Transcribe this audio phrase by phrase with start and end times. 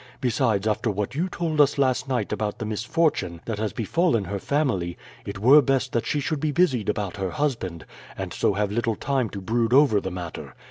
[0.19, 4.39] Besides, after what you told us last night about the misfortune that has befallen her
[4.39, 7.85] family, it were best that she should be busied about her husband,
[8.17, 10.55] and so have little time to brood over the matter.